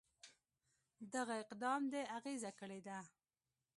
[1.13, 2.99] دغه اقدام د اغېزه کړې ده.